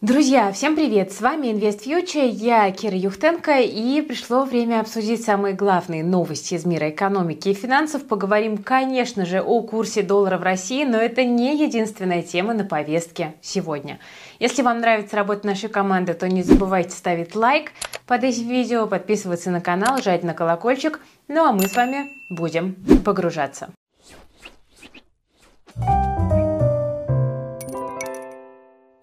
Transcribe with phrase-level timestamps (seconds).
[0.00, 1.10] Друзья, всем привет!
[1.10, 6.64] С вами Invest Future, я Кира Юхтенко, и пришло время обсудить самые главные новости из
[6.64, 8.06] мира экономики и финансов.
[8.06, 13.34] Поговорим, конечно же, о курсе доллара в России, но это не единственная тема на повестке
[13.42, 13.98] сегодня.
[14.38, 17.72] Если вам нравится работа нашей команды, то не забывайте ставить лайк
[18.06, 21.00] под этим видео, подписываться на канал, жать на колокольчик.
[21.26, 23.70] Ну а мы с вами будем погружаться.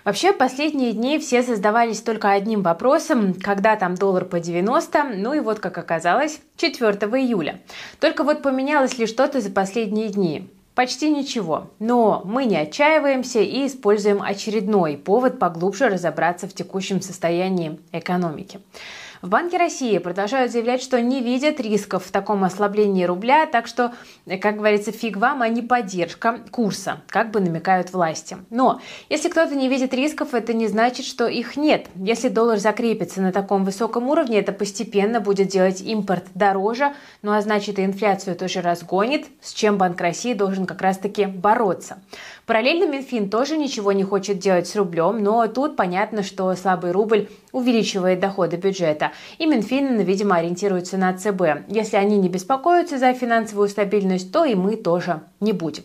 [0.05, 5.39] Вообще, последние дни все создавались только одним вопросом, когда там доллар по 90, ну и
[5.39, 7.59] вот, как оказалось, 4 июля.
[7.99, 10.47] Только вот поменялось ли что-то за последние дни?
[10.75, 11.71] Почти ничего.
[11.80, 18.59] Но мы не отчаиваемся и используем очередной повод поглубже разобраться в текущем состоянии экономики.
[19.25, 23.91] В Банке России продолжают заявлять, что не видят рисков в таком ослаблении рубля, так что,
[24.39, 28.38] как говорится, фиг вам, а не поддержка курса, как бы намекают власти.
[28.52, 31.88] Но если кто-то не видит рисков, это не значит, что их нет.
[31.95, 37.41] Если доллар закрепится на таком высоком уровне, это постепенно будет делать импорт дороже, ну а
[37.41, 41.97] значит и инфляцию тоже разгонит, с чем Банк России должен как раз-таки бороться.
[42.45, 47.27] Параллельно Минфин тоже ничего не хочет делать с рублем, но тут понятно, что слабый рубль
[47.51, 49.13] увеличивает доходы бюджета.
[49.39, 51.67] И Минфин, видимо, ориентируется на ЦБ.
[51.67, 55.83] Если они не беспокоятся за финансовую стабильность, то и мы тоже не будем.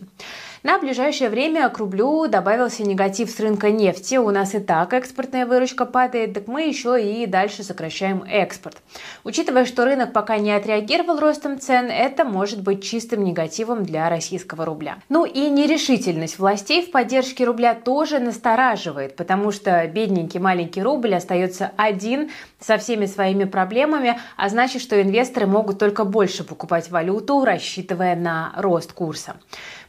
[0.62, 4.16] На ближайшее время к рублю добавился негатив с рынка нефти.
[4.16, 8.76] У нас и так экспортная выручка падает, так мы еще и дальше сокращаем экспорт.
[9.24, 14.66] Учитывая, что рынок пока не отреагировал ростом цен, это может быть чистым негативом для российского
[14.66, 14.98] рубля.
[15.08, 21.72] Ну и нерешительность властей в поддержке рубля тоже настораживает, потому что бедненький маленький рубль остается
[21.78, 28.14] один со всеми своими проблемами, а значит, что инвесторы могут только больше покупать валюту, рассчитывая
[28.14, 29.36] на рост курса.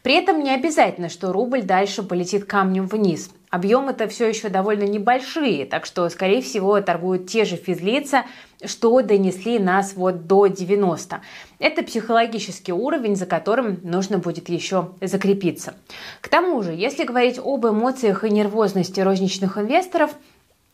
[0.04, 3.32] При этом не обязательно, что рубль дальше полетит камнем вниз.
[3.50, 8.26] Объемы-то все еще довольно небольшие, так что, скорее всего, торгуют те же физлица,
[8.64, 11.22] что донесли нас вот до 90.
[11.60, 15.74] Это психологический уровень, за которым нужно будет еще закрепиться.
[16.22, 20.12] К тому же, если говорить об эмоциях и нервозности розничных инвесторов–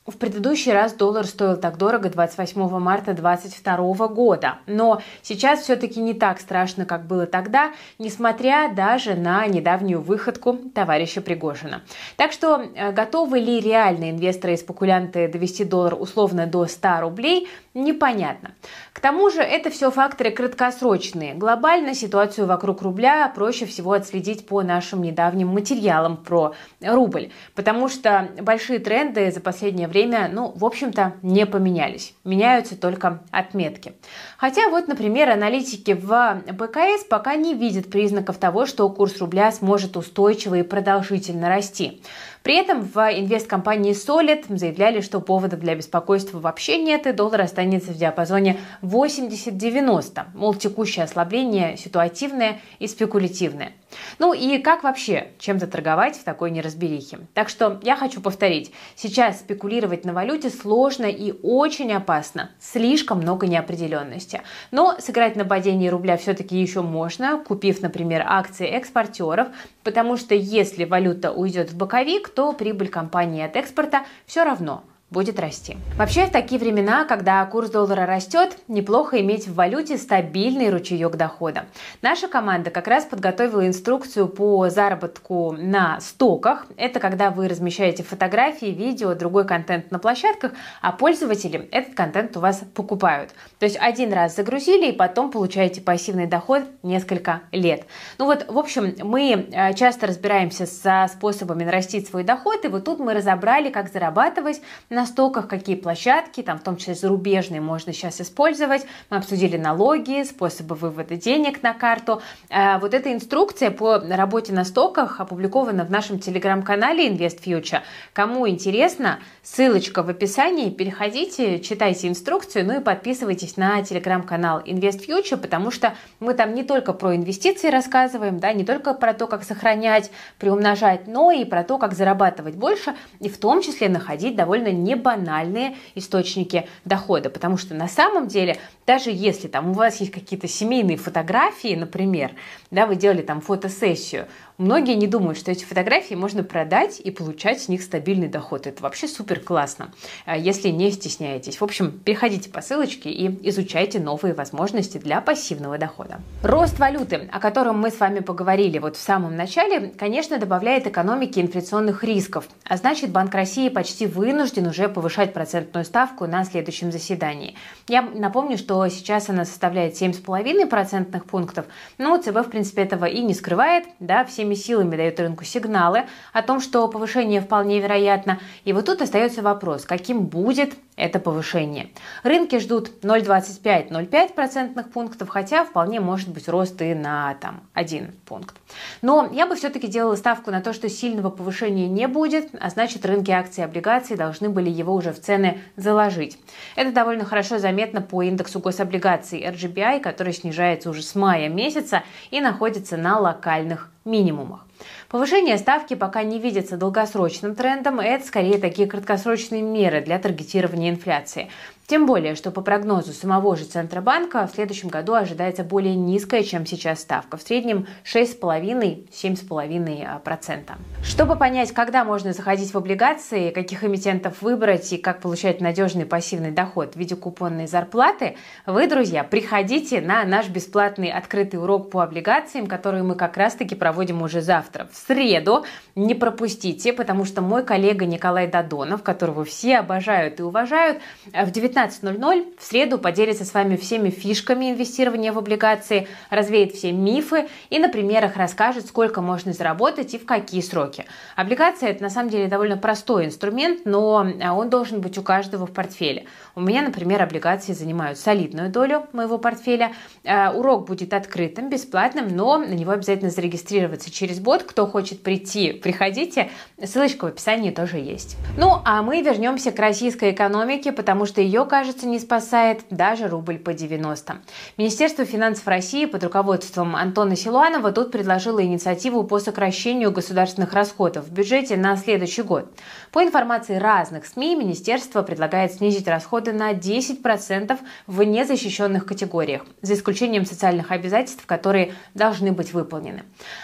[0.07, 6.13] в предыдущий раз доллар стоил так дорого 28 марта 2022 года, но сейчас все-таки не
[6.13, 11.84] так страшно, как было тогда, несмотря даже на недавнюю выходку товарища Пригожина.
[12.16, 17.50] Так что э, готовы ли реальные инвесторы и спекулянты довести доллар условно до 100 рублей,
[17.78, 18.52] непонятно.
[18.94, 21.36] К тому же это все факторы краткосрочные.
[21.36, 28.30] Глобально ситуацию вокруг рубля проще всего отследить по нашим недавним материалам про рубль, потому что
[28.42, 32.14] большие тренды за последнее время ну, в общем-то, не поменялись.
[32.24, 33.94] Меняются только отметки.
[34.38, 39.98] Хотя вот, например, аналитики в БКС пока не видят признаков того, что курс рубля сможет
[39.98, 42.02] устойчиво и продолжительно расти.
[42.47, 47.91] При этом в инвесткомпании Solid заявляли, что поводов для беспокойства вообще нет, и доллар останется
[47.91, 50.28] в диапазоне 80-90.
[50.34, 53.74] Мол, текущее ослабление ситуативное и спекулятивное.
[54.19, 57.19] Ну и как вообще чем-то торговать в такой неразберихе?
[57.34, 58.72] Так что я хочу повторить.
[58.96, 62.52] Сейчас спекулировать на валюте сложно и очень опасно.
[62.59, 64.41] Слишком много неопределенности.
[64.72, 69.47] Но сыграть на падении рубля все-таки еще можно, купив, например, акции экспортеров,
[69.84, 75.40] потому что если валюта уйдет в боковик, то прибыль компании от экспорта все равно будет
[75.40, 75.78] расти.
[75.97, 81.66] Вообще, в такие времена, когда курс доллара растет, неплохо иметь в валюте стабильный ручеек дохода.
[82.01, 86.68] Наша команда как раз подготовила инструкцию по заработку на стоках.
[86.75, 90.51] Это когда вы размещаете фотографии, видео, другой контент на площадках,
[90.81, 93.31] а пользователи этот контент у вас покупают.
[93.59, 97.85] То есть один раз загрузили и потом получаете пассивный доход несколько лет.
[98.18, 102.84] Ну вот, в общем, мы э, часто разбираемся со способами нарастить свой доход, и вот
[102.84, 104.62] тут мы разобрали, как зарабатывать
[104.97, 108.88] на стоках, какие площадки, там в том числе зарубежные, можно сейчас использовать.
[109.12, 112.24] Мы обсудили налоги, способы вывода денег на карту.
[112.50, 117.81] Э, вот эта инструкция по работе на стоках опубликована в нашем телеграм-канале Invest Future.
[118.13, 120.72] Кому интересно, ссылочка в описании.
[120.72, 126.63] Переходите, читайте инструкцию, ну и подписывайтесь на телеграм-канал Invest Future, потому что мы там не
[126.63, 131.63] только про инвестиции рассказываем, да, не только про то, как сохранять, приумножать, но и про
[131.63, 137.57] то, как зарабатывать больше, и в том числе находить довольно не банальные источники дохода, потому
[137.57, 138.57] что на самом деле
[138.88, 142.31] даже если там у вас есть какие-то семейные фотографии, например,
[142.72, 147.62] да, вы делали там фотосессию, Многие не думают, что эти фотографии можно продать и получать
[147.62, 148.66] с них стабильный доход.
[148.66, 149.92] Это вообще супер классно,
[150.25, 151.62] а, если не стесняетесь.
[151.62, 156.22] В общем, переходите по ссылочке и изучайте новые возможности для пассивного дохода.
[156.42, 161.42] Рост валюты, о котором мы с вами поговорили вот в самом начале, конечно, добавляет экономике
[161.42, 162.50] инфляционных рисков.
[162.63, 167.54] А значит, Банк России почти вынужден уже повышать процентную ставку на следующем заседании.
[167.88, 171.65] Я напомню, что сейчас она составляет 7,5 процентных пунктов,
[171.97, 173.85] но ЦБ, в принципе, этого и не скрывает.
[174.00, 176.03] Да, всеми силами дает рынку сигналы
[176.33, 178.39] о том, что повышение вполне вероятно.
[178.63, 181.92] И вот тут остается вопрос, каким будет это повышение.
[182.24, 188.58] Рынки ждут 0,25-0,5 процентных пунктов, хотя вполне может быть рост и на там, 1 пункт.
[189.02, 193.06] Но я бы все-таки делала ставку на то, что сильного повышения не будет, а значит
[193.06, 196.40] рынки акций и облигаций должны были его уже в цены заложить.
[196.76, 202.42] Это довольно хорошо заметно по индексу гособлигаций RGBI, который снижается уже с мая месяца и
[202.42, 204.66] находится на локальных минимумах.
[205.09, 211.48] Повышение ставки пока не видится долгосрочным трендом, это скорее такие краткосрочные меры для таргетирования инфляции.
[211.88, 216.65] Тем более, что по прогнозу самого же Центробанка в следующем году ожидается более низкая, чем
[216.65, 217.38] сейчас ставка.
[217.38, 220.71] В среднем 6,5-7,5%.
[221.01, 226.51] Чтобы понять, когда можно заходить в облигации, каких эмитентов выбрать и как получать надежный пассивный
[226.51, 232.68] доход в виде купонной зарплаты, вы, друзья, приходите на наш бесплатный открытый урок по облигациям,
[232.68, 235.66] который мы как раз-таки проводим уже завтра, в среду.
[235.96, 241.00] Не пропустите, потому что мой коллега Николай Дадонов, которого все обожают и уважают,
[241.34, 246.92] в 19 19.00 в среду поделится с вами всеми фишками инвестирования в облигации, развеет все
[246.92, 251.06] мифы и на примерах расскажет, сколько можно заработать и в какие сроки.
[251.36, 255.66] Облигация– это на самом деле довольно простой инструмент, но а, он должен быть у каждого
[255.66, 256.26] в портфеле.
[256.56, 259.94] У меня, например, облигации занимают солидную долю моего портфеля.
[260.26, 264.64] А, урок будет открытым, бесплатным, но на него обязательно зарегистрироваться через бот.
[264.88, 266.50] Хочет прийти, приходите.
[266.84, 268.38] Ссылочка в описании тоже есть.
[268.57, 273.57] Ну, а мы вернемся к российской экономике, потому что ее кажется, не спасает даже рубль
[273.57, 274.38] по 90.
[274.78, 281.31] Министерство финансов России под руководством Антона Силуанова тут предложило инициативу по сокращению государственных расходов в
[281.31, 282.72] бюджете на следующий год.
[283.12, 290.45] По информации разных СМИ, министерство предлагает снизить расходы на 10% в незащищенных категориях, за исключением
[290.45, 293.24] социальных обязательств, которые должны быть выполнены.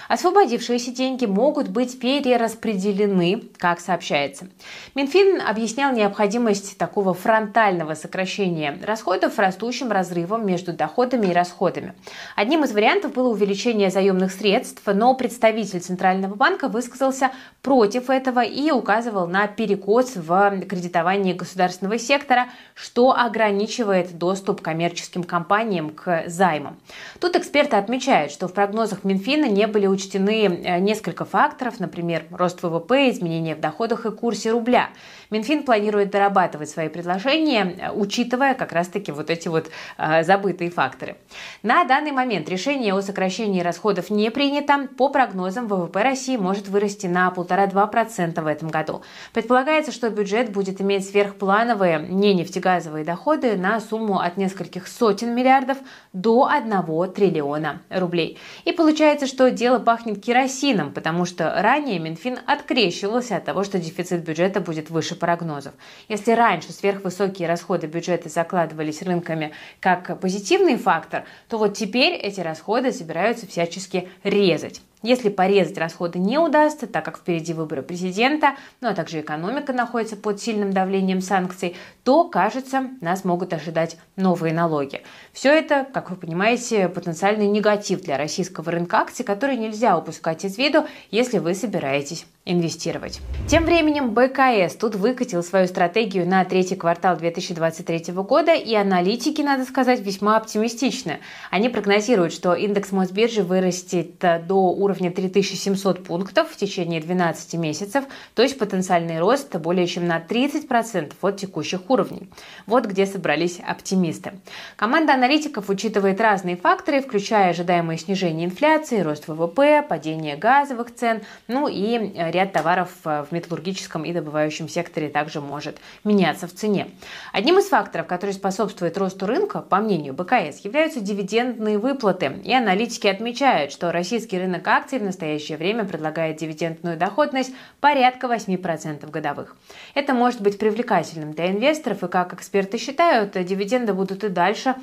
[0.09, 4.47] Освободившиеся деньги могут быть перераспределены, как сообщается.
[4.95, 11.93] Минфин объяснял необходимость такого фронтального сокращения расходов растущим разрывом между доходами и расходами.
[12.35, 17.31] Одним из вариантов было увеличение заемных средств, но представитель Центрального банка высказался
[17.61, 25.91] против этого и указывал на перекос в кредитовании государственного сектора, что ограничивает доступ коммерческим компаниям
[25.91, 26.77] к займам.
[27.19, 32.63] Тут эксперты отмечают, что в прогнозах Минфина не были учтены э, несколько факторов, например, рост
[32.63, 34.89] ВВП, изменения в доходах и курсе рубля.
[35.31, 41.15] Минфин планирует дорабатывать свои предложения, Э, учитывая как раз-таки вот эти вот э, забытые факторы.
[41.65, 44.89] На данный момент решение о сокращении расходов не принято.
[44.97, 49.01] По прогнозам ВВП России может вырасти на 1,5-2% в этом году.
[49.31, 55.77] Предполагается, что бюджет будет иметь сверхплановые не нефтегазовые доходы на сумму от нескольких сотен миллиардов
[56.11, 58.37] до 1 триллиона рублей.
[58.65, 64.25] И получается, что дело пахнет керосином, потому что ранее Минфин открещивался от того, что дефицит
[64.25, 65.73] бюджета будет выше прогнозов.
[66.09, 71.23] Если раньше сверхвысокие расходы бюджета закладывались рынками как позитивный фактор,
[71.53, 74.81] то вот теперь эти расходы собираются всячески резать.
[75.03, 80.15] Если порезать расходы не удастся, так как впереди выборы президента, ну а также экономика находится
[80.15, 85.01] под сильным давлением санкций, то, кажется, нас могут ожидать новые налоги.
[85.33, 90.57] Все это, как вы понимаете, потенциальный негатив для российского рынка акций, который нельзя упускать из
[90.57, 93.19] виду, если вы собираетесь инвестировать.
[93.47, 99.65] Тем временем БКС тут выкатил свою стратегию на третий квартал 2023 года, и аналитики, надо
[99.65, 101.19] сказать, весьма оптимистичны.
[101.51, 108.41] Они прогнозируют, что индекс Мосбиржи вырастет до уровня 3700 пунктов в течение 12 месяцев, то
[108.41, 112.29] есть потенциальный рост более чем на 30% от текущих уровней.
[112.65, 114.33] Вот где собрались оптимисты.
[114.75, 121.67] Команда аналитиков учитывает разные факторы, включая ожидаемое снижение инфляции, рост ВВП, падение газовых цен, ну
[121.67, 126.87] и э, ряд товаров э, в металлургическом и добывающем секторе также может меняться в цене.
[127.31, 132.41] Одним из факторов, который способствует росту рынка, по мнению БКС, являются дивидендные выплаты.
[132.43, 139.09] И аналитики отмечают, что российский рынок акций в настоящее время предлагает дивидендную доходность порядка 8%
[139.09, 139.55] годовых.
[139.93, 144.75] Это может быть привлекательным для инвесторов, и, как эксперты считают, дивиденды будут и дальше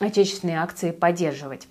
[0.00, 1.68] отечественные акции поддерживать.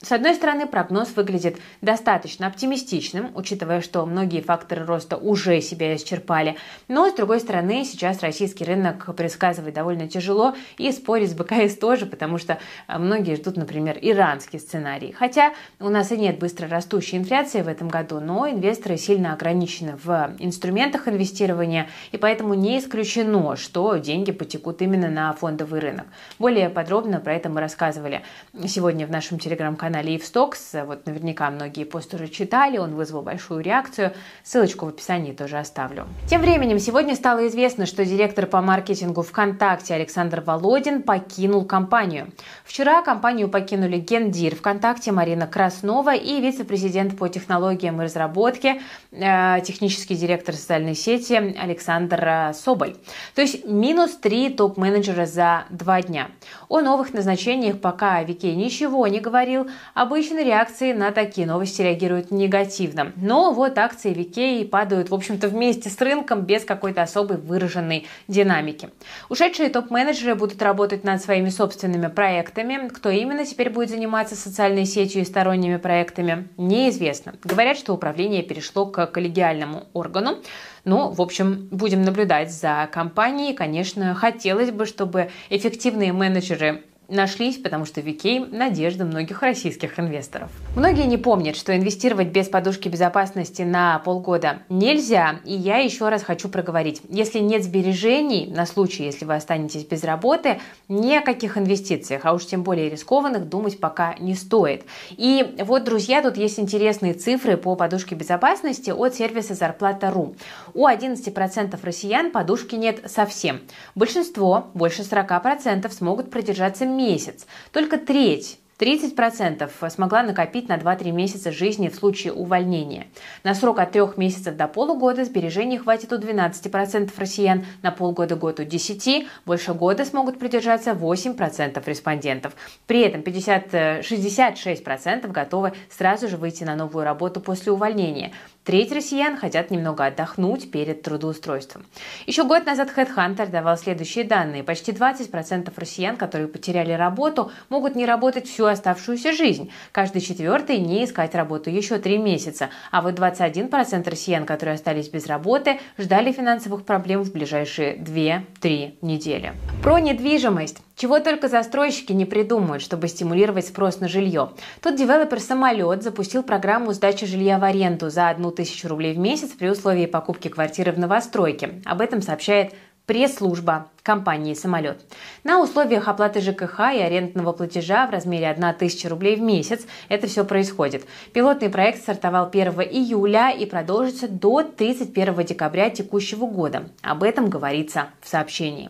[0.00, 6.54] С одной стороны, прогноз выглядит достаточно оптимистичным, учитывая, что многие факторы роста уже себя исчерпали.
[6.86, 12.06] Но, с другой стороны, сейчас российский рынок предсказывать довольно тяжело, и спорить с БКС тоже,
[12.06, 15.10] потому что э, многие ждут, например, иранский сценарий.
[15.10, 19.98] Хотя у нас и нет быстро растущей инфляции в этом году, но инвесторы сильно ограничены
[20.04, 26.06] в инструментах инвестирования, и поэтому не исключено, что деньги потекут именно на фондовый рынок.
[26.38, 28.22] Более подробно про это мы рассказывали
[28.68, 30.74] сегодня в нашем телеграм-канале канале Ивстокс.
[30.84, 34.12] Вот наверняка многие пост уже читали, он вызвал большую реакцию.
[34.44, 36.06] Ссылочку в описании тоже оставлю.
[36.28, 42.30] Тем временем сегодня стало известно, что директор по маркетингу ВКонтакте Александр Володин покинул компанию.
[42.66, 50.16] Вчера компанию покинули гендир ВКонтакте Марина Краснова и вице-президент по технологиям и разработке, э, технический
[50.16, 52.94] директор социальной сети Александр э, Соболь.
[53.34, 56.28] То есть минус три топ-менеджера за два дня.
[56.68, 63.12] О новых назначениях пока Викей ничего не говорил, Обычно реакции на такие новости реагируют негативно.
[63.16, 68.90] Но вот акции Викеи падают, в общем-то, вместе с рынком без какой-то особой выраженной динамики.
[69.28, 72.88] Ушедшие топ-менеджеры будут работать над своими собственными проектами.
[72.88, 77.34] Кто именно теперь будет заниматься социальной сетью и сторонними проектами, неизвестно.
[77.44, 80.38] Говорят, что управление перешло к коллегиальному органу.
[80.84, 83.54] Ну, в общем, будем наблюдать за компанией.
[83.54, 90.50] Конечно, хотелось бы, чтобы эффективные менеджеры нашлись, потому что Викей– надежда многих российских инвесторов.
[90.76, 96.22] Многие не помнят, что инвестировать без подушки безопасности на полгода нельзя, и я еще раз
[96.22, 97.00] хочу проговорить.
[97.08, 102.34] Если нет сбережений, на случай, если вы останетесь без работы, ни о каких инвестициях, а
[102.34, 104.84] уж тем более рискованных, думать пока не стоит.
[105.10, 110.36] И вот, друзья, тут есть интересные цифры по подушке безопасности от сервиса Зарплата.ру.
[110.74, 113.60] У 11% россиян подушки нет совсем.
[113.94, 117.46] Большинство, больше 40%, смогут продержаться месяц.
[117.72, 123.08] Только треть 30% смогла накопить на 2-3 месяца жизни в случае увольнения.
[123.42, 128.62] На срок от 3 месяцев до полугода сбережений хватит у 12% россиян, на полгода-год у
[128.62, 132.54] 10%, больше года смогут придержаться 8% респондентов.
[132.86, 138.32] При этом 50, 66% готовы сразу же выйти на новую работу после увольнения.
[138.62, 141.86] Треть россиян хотят немного отдохнуть перед трудоустройством.
[142.26, 144.62] Еще год назад HeadHunter давал следующие данные.
[144.62, 149.70] Почти 20% россиян, которые потеряли работу, могут не работать всю оставшуюся жизнь.
[149.92, 152.70] Каждый четвертый не искать работу еще три месяца.
[152.90, 159.52] А вот 21% россиян, которые остались без работы, ждали финансовых проблем в ближайшие 2-3 недели.
[159.82, 160.78] Про недвижимость.
[160.96, 164.50] Чего только застройщики не придумают, чтобы стимулировать спрос на жилье.
[164.82, 169.50] Тут девелопер «Самолет» запустил программу сдачи жилья в аренду за одну тысячу рублей в месяц
[169.50, 171.80] при условии покупки квартиры в новостройке.
[171.84, 172.74] Об этом сообщает
[173.06, 175.02] пресс-служба компании «Самолет».
[175.44, 180.26] На условиях оплаты ЖКХ и арендного платежа в размере 1 тысяча рублей в месяц это
[180.26, 181.04] все происходит.
[181.34, 186.88] Пилотный проект стартовал 1 июля и продолжится до 31 декабря текущего года.
[187.02, 188.88] Об этом говорится в сообщении.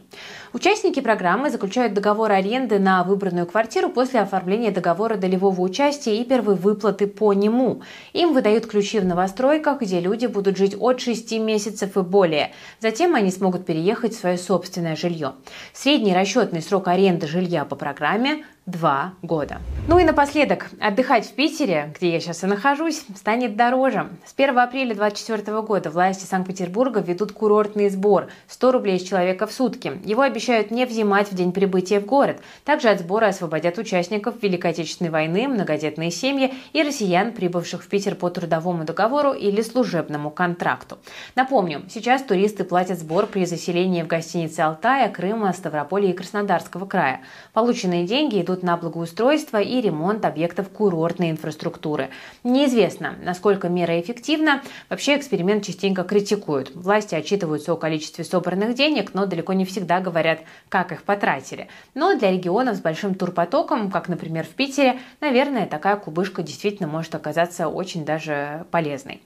[0.52, 6.54] Участники программы заключают договор аренды на выбранную квартиру после оформления договора долевого участия и первой
[6.54, 7.82] выплаты по нему.
[8.12, 12.52] Им выдают ключи в новостройках, где люди будут жить от 6 месяцев и более.
[12.80, 15.34] Затем они смогут переехать в свое собственное жилье жилье.
[15.72, 19.60] Средний расчетный срок аренды жилья по программе два года.
[19.88, 24.08] Ну и напоследок, отдыхать в Питере, где я сейчас и нахожусь, станет дороже.
[24.26, 29.52] С 1 апреля 2024 года власти Санкт-Петербурга ведут курортный сбор 100 рублей с человека в
[29.52, 29.98] сутки.
[30.04, 32.40] Его обещают не взимать в день прибытия в город.
[32.64, 38.14] Также от сбора освободят участников Великой Отечественной войны, многодетные семьи и россиян, прибывших в Питер
[38.14, 40.98] по трудовому договору или служебному контракту.
[41.34, 47.22] Напомню, сейчас туристы платят сбор при заселении в гостинице Алтая, Крыма, Ставрополя и Краснодарского края.
[47.54, 52.10] Полученные деньги идут на благоустройство и ремонт объектов курортной инфраструктуры.
[52.44, 54.62] Неизвестно, насколько мера эффективна.
[54.88, 56.74] Вообще эксперимент частенько критикуют.
[56.74, 61.68] Власти отчитываются о количестве собранных денег, но далеко не всегда говорят, как их потратили.
[61.94, 67.14] Но для регионов с большим турпотоком, как, например, в Питере, наверное, такая кубышка действительно может
[67.14, 69.20] оказаться очень даже полезной.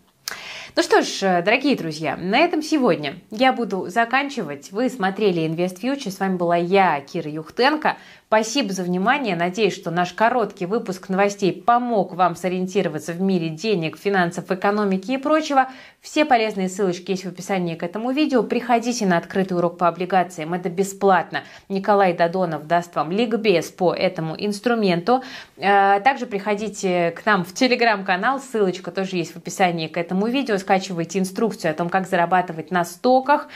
[0.75, 4.73] Ну что ж, дорогие друзья, на этом сегодня я буду заканчивать.
[4.73, 7.99] Вы смотрели Invest Future, с вами была я, Кира Юхтенко.
[8.29, 9.37] Спасибо за внимание.
[9.37, 15.19] Надеюсь, что наш короткий выпуск новостей помог вам сориентироваться в мире денег, финансов, экономики и
[15.19, 15.69] прочего.
[16.03, 18.43] Все полезные ссылочки есть в описании к этому видео.
[18.43, 20.53] Приходите на открытый урок по облигациям.
[20.53, 21.45] Это бесплатно.
[21.69, 25.23] Николай Дадонов даст вам ликбез по этому инструменту.
[25.59, 28.41] Э, также приходите к нам в телеграм-канал.
[28.41, 30.59] Ссылочка тоже есть в описании к этому видео.
[30.59, 33.47] скачивайте инструкцию о том, как зарабатывать на стоках.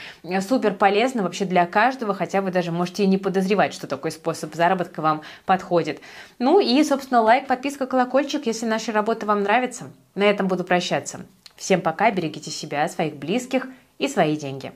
[0.48, 4.54] Супер полезно вообще для каждого, хотя вы даже можете и не подозревать, что такой способ
[4.54, 6.00] заработка вам подходит.
[6.38, 9.90] Ну и, собственно, лайк, подписка, колокольчик, если наша работа вам нравится.
[10.14, 11.26] На этом буду прощаться.
[11.56, 13.66] Всем пока, берегите себя, своих близких
[13.98, 14.72] и свои деньги.